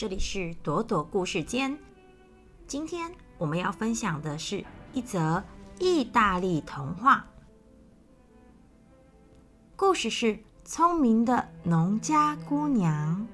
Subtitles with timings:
[0.00, 1.76] 这里是朵朵故事间。
[2.66, 5.44] 今天我们要分享的是一则
[5.78, 7.26] 意大利童话。
[9.76, 13.26] 故事是聪明的农家姑娘。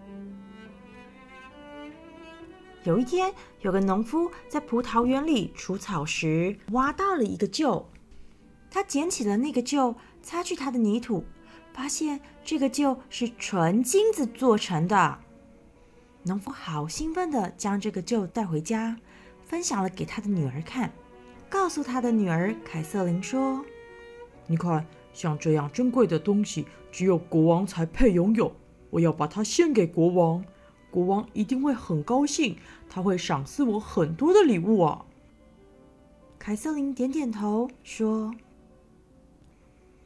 [2.82, 7.84] 有一天，有个农夫在葡萄园里除草时，挖到了一个臼。
[8.72, 11.24] 他捡起了那个臼，擦去它的泥土，
[11.72, 15.20] 发现这个臼是纯金子做成的。
[16.26, 18.96] 农夫好兴奋地将这个臼带回家，
[19.44, 20.92] 分享了给他的女儿看，
[21.48, 23.64] 告诉他的女儿凯瑟琳说
[24.48, 28.52] ：“你看，像这样珍贵的东西，只有国王才配拥有。
[28.90, 30.44] 我要把它献给国王。”
[30.90, 32.56] 国王一定会很高兴，
[32.88, 35.04] 他会赏赐我很多的礼物啊。
[36.40, 38.34] 凯瑟琳点点头说：“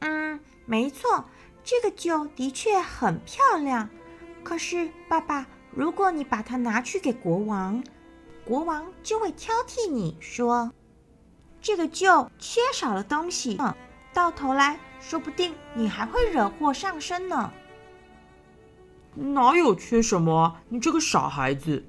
[0.01, 1.25] 嗯，没错，
[1.65, 3.89] 这个酒的确很漂亮。
[4.43, 7.83] 可是，爸爸，如果你把它拿去给国王，
[8.45, 10.73] 国王就会挑剔你说
[11.61, 13.59] 这个旧缺少了东西。
[14.13, 17.53] 到头来说不定你还会惹祸上身呢。”
[19.15, 20.57] 哪有缺什么？
[20.69, 21.85] 你这个傻孩子！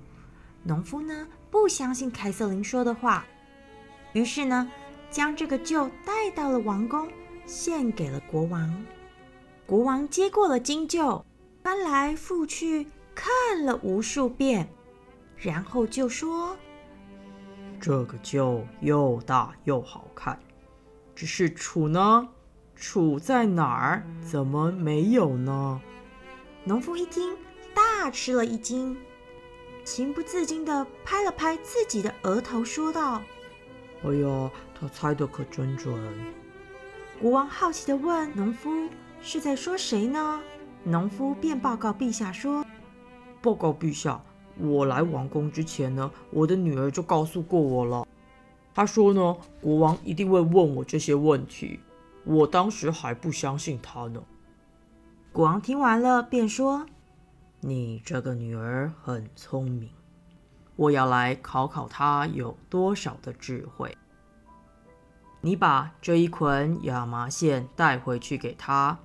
[0.63, 3.25] 农夫呢不相信凯瑟琳说的话，
[4.13, 4.71] 于是呢
[5.09, 7.09] 将这个臼带到了王宫，
[7.45, 8.85] 献给了国王。
[9.65, 11.23] 国王接过了金臼，
[11.63, 14.69] 翻来覆去看了无数遍，
[15.37, 16.55] 然后就说
[17.79, 20.39] ：“这个臼又大又好看，
[21.15, 22.29] 只是杵呢？
[22.77, 24.03] 杵在哪儿？
[24.21, 25.81] 怎么没有呢？”
[26.63, 27.35] 农夫一听，
[27.73, 28.97] 大吃了一惊，
[29.83, 33.21] 情不自禁地拍了拍自己的额头，说道
[34.03, 35.95] ：“哎呀，他猜的可真准！”
[37.21, 38.89] 国王好奇地问农夫
[39.21, 40.41] ：“是在说谁呢？”
[40.83, 42.65] 农夫便报告陛下说
[43.41, 44.21] ：“报告陛下，
[44.57, 48.07] 我来王宫之前呢，我的女儿就告诉过我了。
[48.73, 51.79] 她说呢，国王一定会问我这些问题。
[52.23, 54.23] 我当时还不相信她呢。”
[55.33, 56.85] 国王听完了，便说
[57.61, 59.89] ：“你这个女儿很聪明，
[60.75, 63.97] 我要来考考她有多少的智慧。
[65.39, 68.99] 你把这一捆亚麻线带回去给她，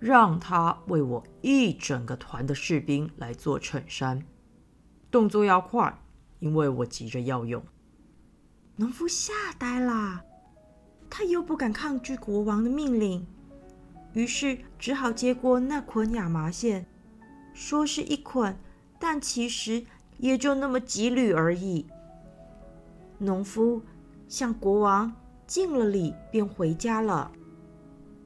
[0.00, 4.24] 让他为我一整个团的士兵来做衬衫，
[5.10, 5.96] 动作要快，
[6.38, 7.62] 因为我急着要用。”
[8.76, 10.24] 农夫吓呆了，
[11.10, 13.26] 他又不敢抗拒国王的命令。
[14.14, 16.86] 于是只好接过那捆亚麻线，
[17.52, 18.56] 说是一捆，
[18.98, 19.84] 但其实
[20.16, 21.86] 也就那么几缕而已。
[23.18, 23.82] 农夫
[24.26, 25.12] 向国王
[25.46, 27.30] 敬了礼，便回家了。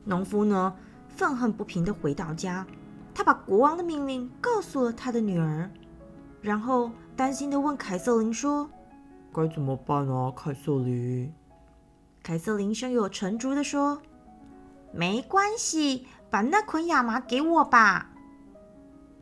[0.05, 0.77] 农夫呢，
[1.17, 2.67] 愤恨不平地回到家，
[3.15, 5.71] 他把国王的命令告诉了他的女儿，
[6.41, 8.69] 然后担心地问凯瑟琳说
[9.33, 11.33] ：“该怎么办啊，凯瑟琳？”
[12.23, 14.01] 凯瑟琳胸有成竹地说。
[14.97, 18.13] 没关系，把那捆亚麻给我吧。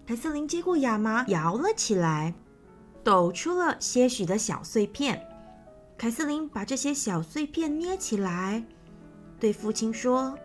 [0.06, 2.34] 凯瑟琳接过亚麻，摇了起来，
[3.02, 5.26] 抖出了些许的小碎片。
[5.96, 8.62] 凯瑟琳把这些小碎片捏起来，
[9.40, 10.36] 对父亲说：“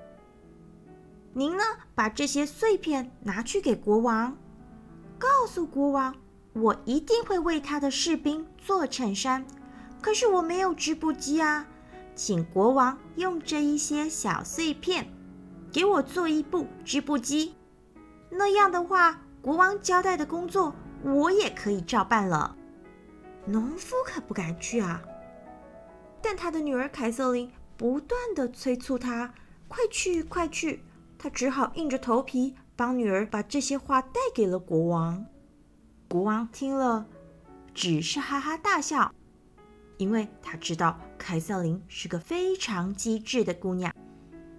[1.38, 4.36] 您呢，把这些碎片拿去给国王，
[5.20, 6.16] 告诉国王，
[6.54, 9.46] 我一定会为他的士兵做衬衫。
[10.02, 11.68] 可是我没有织布机啊，
[12.16, 15.08] 请国王用这一些小碎片。”
[15.72, 17.54] 给我做一部织布机，
[18.32, 22.58] 那样的话，国王交代的工作我也可以照办了。
[23.46, 25.00] 农夫可不敢去啊，
[26.20, 29.36] 但他的女儿凯瑟琳不断的催促他，
[29.68, 30.82] 快去快去。
[31.18, 35.26] 他只好硬着头皮帮女儿把这些话带给了国王。
[36.08, 37.06] 国王听了，
[37.74, 39.14] 只是哈哈大笑，
[39.98, 43.94] 因为他知道凯瑟琳是个非常机智的姑娘。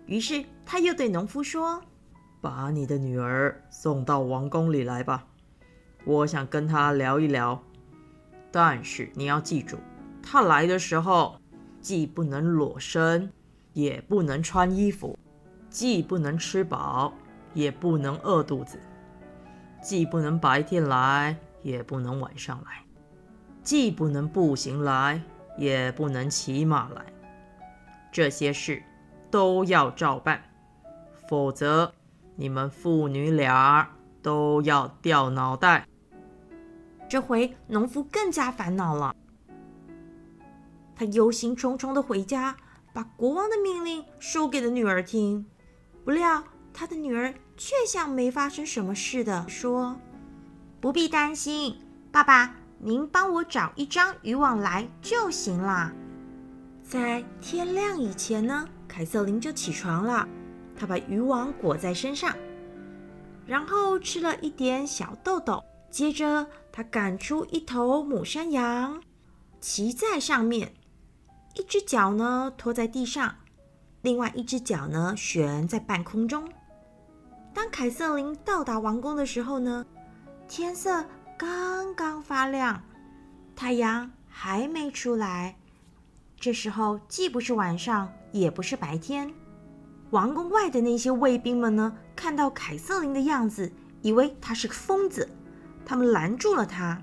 [0.07, 1.83] 于是他又对农夫说
[2.41, 5.27] ：“把你的女儿送到王宫里来吧，
[6.05, 7.63] 我想跟她聊一聊。
[8.51, 9.77] 但是你要记住，
[10.23, 11.39] 她来的时候
[11.81, 13.31] 既不能裸身，
[13.75, 15.17] 也不能穿衣服；
[15.71, 17.13] 既不能吃饱，
[17.55, 18.79] 也不能饿肚子；
[19.83, 22.85] 既不能白天来，也不能晚上来；
[23.63, 25.23] 既不能步行来，
[25.57, 27.05] 也不能骑马来。
[28.13, 28.83] 这些事。”
[29.31, 30.43] 都要照办，
[31.29, 31.93] 否则
[32.35, 33.87] 你们父女俩
[34.23, 35.87] 都要掉脑袋。
[37.11, 39.15] 这回农夫更加烦恼了，
[40.97, 42.57] 他忧心忡忡的回家，
[42.95, 45.45] 把国王的命令说给了女儿听。
[46.09, 49.95] 不料他的女儿却像没发生什么似的说
[50.81, 51.79] ：“不必担心，
[52.11, 55.93] 爸爸，您帮我找一张渔网来就行啦。
[56.83, 60.27] 在天亮以前呢，凯瑟琳就起床了。
[60.75, 62.35] 她把渔网裹在身上，
[63.47, 65.63] 然后吃了一点小豆豆。
[65.91, 69.03] 接着，她赶出一头母山羊，
[69.61, 70.73] 骑在上面，
[71.55, 73.35] 一只脚呢拖在地上，
[74.03, 76.49] 另外一只脚呢悬在半空中。
[77.53, 79.85] 当凯瑟琳到达王宫的时候呢，
[80.47, 81.05] 天色
[81.37, 82.83] 刚刚发亮，
[83.57, 85.57] 太阳还没出来。
[86.39, 89.33] 这时候既不是晚上，也不是白天。
[90.11, 93.73] 王宫外的那些卫兵们呢，看到凯瑟琳的样子，
[94.03, 95.29] 以为她是个疯子，
[95.85, 97.03] 他们拦住了她。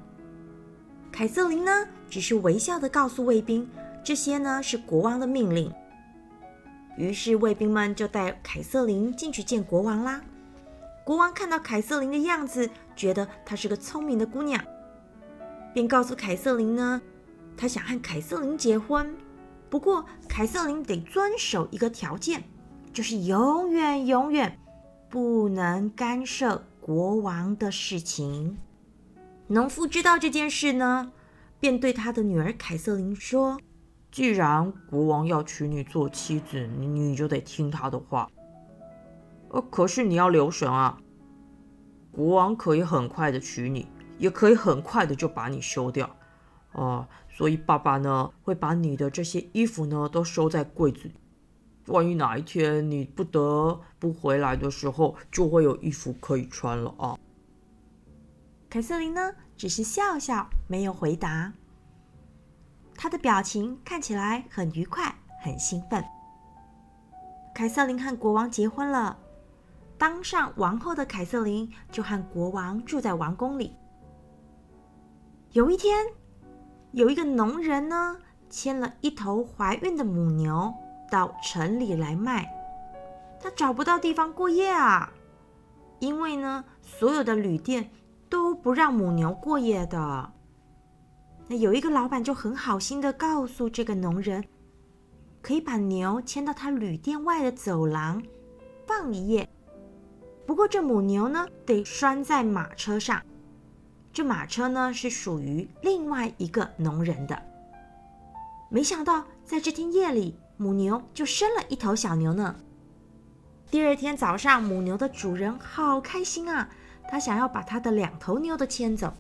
[1.11, 3.69] 凯瑟琳呢，只是微笑的告诉卫兵，
[4.03, 5.69] 这些呢是国王的命令。
[6.97, 10.21] 于是卫兵们就带凯瑟琳进去见国王啦。
[11.03, 14.63] 国王看到凯瑟琳的样子，觉得她是个聪明的姑娘，
[15.73, 17.01] 便告诉凯瑟琳呢，
[17.55, 19.15] 他想和凯瑟琳结婚。
[19.69, 22.43] 不过，凯瑟琳得遵守一个条件，
[22.93, 24.57] 就是永远永远
[25.09, 28.57] 不能干涉国王的事情。
[29.47, 31.11] 农夫知道这件事呢，
[31.59, 33.59] 便对他的女儿凯瑟琳说
[34.15, 38.31] ：“既然国王要娶你做妻子，你就得听他的话。
[39.49, 40.97] 呃，可是你要留神啊，
[42.13, 43.85] 国王可以很快的娶你，
[44.17, 46.09] 也可以很快的就把你休掉。”
[46.71, 51.13] 哦，所以爸爸呢会把你的这些衣服呢都收在柜子里，
[51.87, 57.19] 万一哪一天你不得不回来的时候，就会有衣服可以穿了啊。
[58.69, 61.51] 凯瑟琳呢只是笑笑，没有回答。
[62.97, 66.03] 他的表情看起来很愉快，很兴奋。
[67.53, 69.17] 凯瑟琳和国王结婚了，
[69.97, 73.75] 当上王后的凯瑟琳就和国王住在王宫里。
[75.51, 76.05] 有一天。
[76.91, 78.17] 有一个农人呢，
[78.49, 80.73] 牵了一头怀孕的母牛
[81.11, 82.49] 到城里来卖，
[83.37, 85.11] 他找不到地方过夜啊，
[85.99, 87.91] 因为呢，所有的旅店
[88.29, 90.31] 都不让母牛过夜的。
[91.47, 94.43] 那有一个老板就很好心的告诉这个农人，
[95.41, 98.23] 可以把牛牵到他旅店外的走廊
[98.87, 99.47] 放一夜，
[100.45, 103.21] 不过这母牛呢，得拴在马车上。
[104.11, 107.39] 这马车呢是属于另外一个农人的。
[108.69, 112.55] 没想到在这天夜里，母牛就生了一头小牛呢。
[113.69, 116.69] 第二天早上，母牛的主人好开心啊，
[117.07, 119.13] 他想要把他的两头牛都牵走。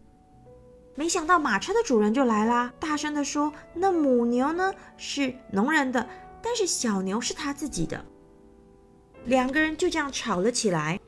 [0.95, 6.07] 没想到马车的主人就来啦，大声的说：“那母牛呢是农人的，
[6.41, 8.05] 但是小牛是他自己的。”
[9.25, 10.99] 两个人就这样吵了起来，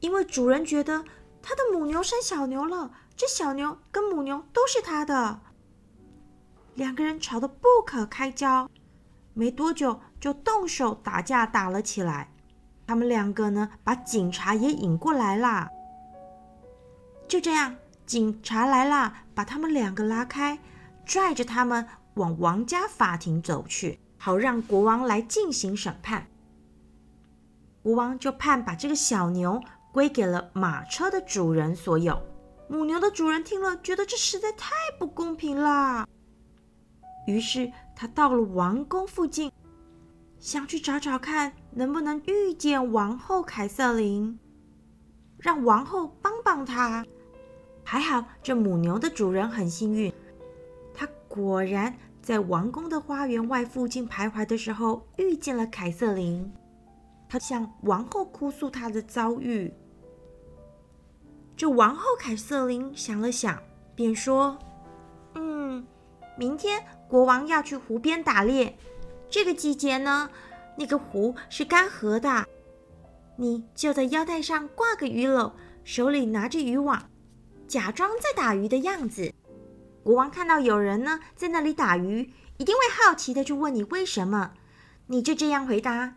[0.00, 1.04] 因为主人觉得
[1.40, 2.90] 他的母牛生小牛了。
[3.16, 5.40] 这小牛跟母牛都是他的，
[6.74, 8.68] 两个人吵得不可开交，
[9.34, 12.32] 没多久就动手打架打了起来。
[12.86, 15.68] 他们两个呢，把警察也引过来啦。
[17.28, 17.76] 就这样，
[18.10, 20.58] 警察来了，把他们两个拉开，
[21.06, 26.26] 拽着他们往王家法庭走去，好让国王来进行审判。
[27.84, 29.62] 国王就判把这个小牛
[29.92, 32.20] 归给了马车的主人所有。
[32.68, 36.04] 母牛的主人听了，觉得这实在太不公平了。
[37.28, 39.52] 于是他到了王宫附近，
[40.40, 44.36] 想去找找看能不能遇见王后凯瑟琳，
[45.38, 47.06] 让王后帮帮他。
[47.90, 50.12] 还好，这母牛的主人很幸运，
[50.94, 51.92] 他果然
[52.22, 56.52] 在王宫的花园外附近徘徊的时候遇见了凯瑟琳。
[57.28, 59.74] 他向王后哭诉他的遭遇。
[61.56, 63.60] 这王后凯瑟琳想了想，
[63.96, 64.56] 便说
[65.34, 65.84] ：“嗯，
[66.38, 68.78] 明天国王要去湖边打猎。
[69.28, 70.30] 这个季节呢，
[70.78, 72.46] 那个湖是干涸的。
[73.34, 75.50] 你就在腰带上挂个鱼篓，
[75.82, 77.09] 手里拿着渔网，
[77.70, 79.32] 假装在打鱼的样子。
[80.02, 84.54] 国王看到有人呢在那里打鱼，一定会好奇的去问你为什么。
[85.06, 86.16] 你就这样回答：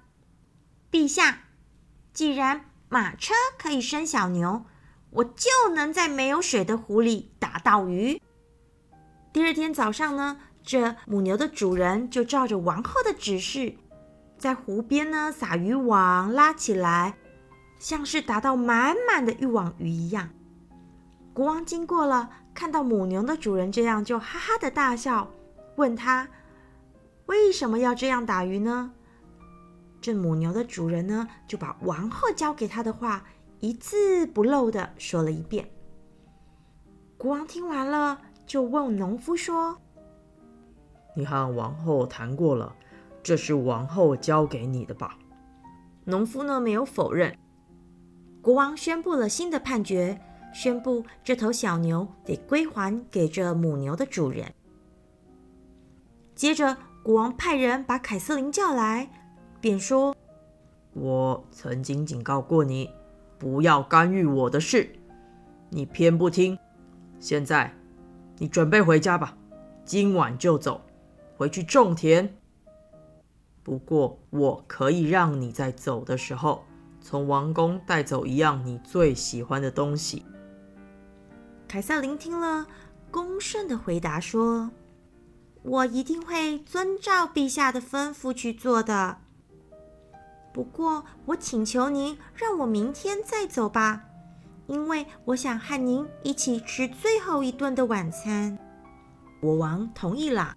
[0.91, 1.43] 陛下，
[2.11, 4.65] 既然马车可以生小牛。”
[5.17, 8.19] 我就能在没有水的湖里打到鱼。
[9.31, 13.75] 第二天早上呢，这母牛的主人就照着王后的指示，
[14.39, 17.15] 在湖边呢撒渔网，拉起来，
[17.77, 20.31] 像是打到满满的渔网鱼一样。
[21.33, 25.29] 国王经过了，看到母牛的主人这样，就哈哈的大笑，
[25.75, 26.29] 问他
[27.25, 28.93] 为什么要这样打鱼呢？
[29.99, 33.23] 这母牛的主人呢，就把王后教给他的话。
[33.59, 35.69] 一字不漏的说了一遍。
[37.17, 39.77] 国王听完了，就问农夫说
[41.15, 42.75] ：“你和王后谈过了，
[43.23, 45.17] 这是王后交给你的吧？”
[46.03, 47.33] 农夫呢没有否认。
[48.41, 50.19] 国王宣布了新的判决，
[50.53, 54.53] 宣布这头小牛得归还给这母牛的主人。
[56.35, 59.09] 接着，国王派人把凯瑟琳叫来，
[59.59, 60.15] 便说
[60.93, 62.89] ：“我曾经警告过你，
[63.37, 64.89] 不要干预我的事，
[65.69, 66.57] 你偏不听。
[67.19, 67.73] 现在，
[68.37, 69.37] 你准备回家吧，
[69.85, 70.81] 今晚就走，
[71.37, 72.35] 回去种田。
[73.63, 76.63] 不过，我可以让你在走的时候，
[76.99, 80.25] 从王宫带走一样你最喜欢的东西。”
[81.73, 82.67] 凯瑟琳听了，
[83.09, 84.69] 恭顺的回答说。
[85.63, 89.17] 我一定会遵照陛下的吩咐去做的。
[90.53, 94.03] 不过，我请求您让我明天再走吧，
[94.67, 98.55] 因为我想和您一起吃最后一顿的晚餐。
[99.41, 100.55] 国王同意了。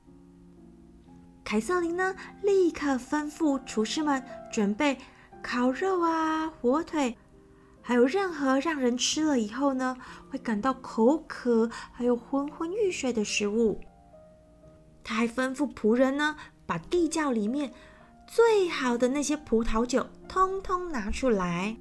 [1.43, 4.99] 凯瑟琳呢，立刻吩咐厨师们准备
[5.43, 7.17] 烤肉啊、火腿，
[7.87, 9.97] 还有任何让人吃了以后呢
[10.29, 13.81] 会感到口渴还有昏昏欲睡的食物。
[15.05, 16.35] 他还吩咐仆人呢，
[16.67, 17.73] 把地窖里面
[18.27, 21.77] 最好的那些葡萄酒通通拿出来。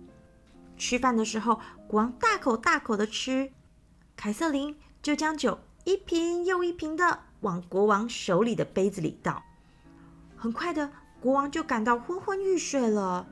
[0.77, 3.51] 吃饭的时候，国王大口大口的吃，
[4.15, 9.41] 凯瑟琳就将酒一瓶又一瓶的往国王手里的杯子里倒。
[10.35, 13.25] 很快的，国王就感到昏昏欲睡了，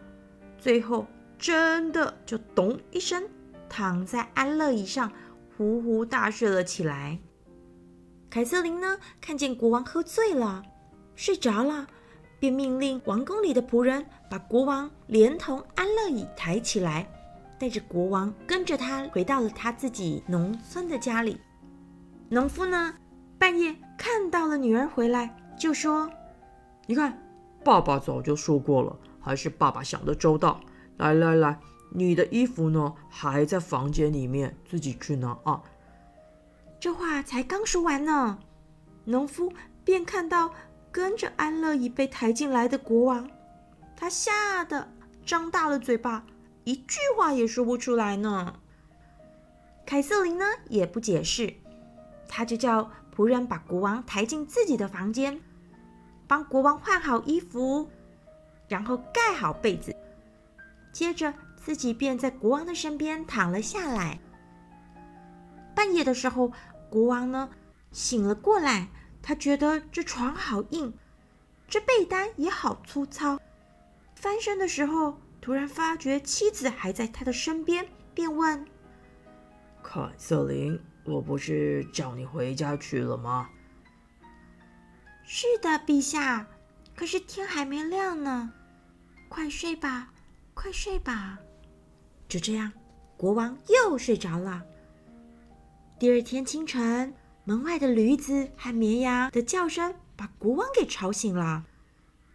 [0.58, 1.06] 最后
[1.44, 3.22] 真的就咚一声
[3.68, 5.12] 躺在安乐椅上，
[5.58, 7.20] 呼呼大睡了起来。
[8.30, 10.64] 凯瑟琳呢，看见国王喝醉了，
[11.16, 11.86] 睡着了，
[12.40, 17.06] 便命令王宫里的仆人把国王连同安乐椅抬起来，
[17.60, 21.42] 带着国王跟着他回到了他自己农村的家里。
[22.30, 22.96] 农夫呢，
[23.38, 26.10] 半夜看到了女儿回来，就说
[26.88, 27.22] ：“你看，
[27.66, 30.62] 爸爸早就说过了，还是爸爸想的周到。
[31.04, 35.62] 来来来，你的衣服呢，还在房间里面，自己去拿啊。”
[36.80, 38.40] 这话才刚说完呢，
[39.06, 39.52] 农夫
[39.84, 40.54] 便看到
[40.92, 43.30] 跟着安乐椅被抬进来的国王，
[43.96, 44.88] 他吓得
[45.26, 46.26] 张大了嘴巴，
[46.64, 48.60] 一句话也说不出来呢。
[49.86, 51.54] 凯瑟琳呢也不解释，
[52.28, 55.40] 他就叫仆人把国王抬进自己的房间，
[56.28, 57.90] 帮国王换好衣服，
[58.68, 59.96] 然后盖好被子，
[60.94, 64.22] 接着自己便在国王的身边躺了下来。
[65.76, 66.54] 半夜的时候。
[66.90, 67.50] 国王呢，
[67.92, 68.88] 醒了过来，
[69.20, 70.94] 他觉得这床好硬，
[71.68, 73.40] 这被单也好粗糙。
[74.14, 78.64] 翻身的时候，突然发觉妻子还在他的身边，便问
[79.82, 83.50] ：“凯瑟琳，我不是叫你回家去了吗
[85.26, 86.46] ？”“是的，陛下。
[86.96, 88.54] 可是天还没亮呢，
[89.30, 90.13] 快睡吧，
[90.54, 91.40] 快睡吧。”
[92.30, 92.72] 就这样，
[93.18, 94.64] 国王又睡着了。
[96.00, 101.66] 第二天清晨，门外的驴子和绵羊的叫声把国王给吵醒了。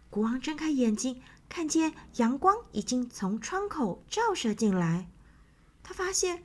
[0.09, 5.09] 国王睁开眼睛，看见阳光已经从窗口照射进来。
[5.83, 6.43] 他发现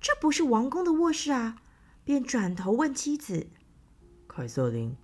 [0.00, 1.56] 这不是王宫的卧室啊，
[2.04, 3.48] 便转头问妻子
[4.28, 4.96] ：“凯瑟琳，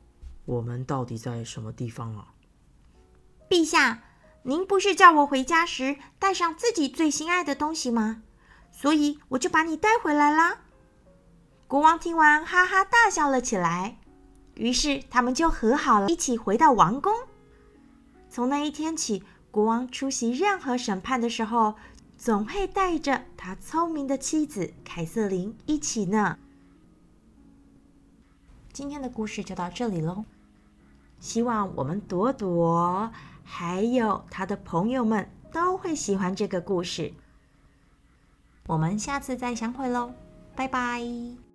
[0.45, 2.35] 我们到底在什么地方啊？”
[3.49, 4.03] 陛下，
[4.43, 8.23] 您不是叫我回家时带上自己最心爱的东西吗？
[8.73, 10.61] 所以我就把你带回来啦。
[11.67, 13.99] 国王听完，哈哈大笑了起来。
[14.55, 17.13] 于是他们就和好了，一起回到王宫。
[18.29, 21.75] 从那一天起，国王出席任何审判的时候，
[22.17, 26.39] 总会带着他聪明的妻子凯瑟琳一起呢。
[28.73, 30.25] 今天的故事就到这里喽。
[31.19, 33.13] 希望我们朵朵
[33.45, 37.13] 还有他的朋友们都会喜欢这个故事。
[38.67, 40.13] 我们下次再相会喽，
[40.55, 41.50] 拜拜。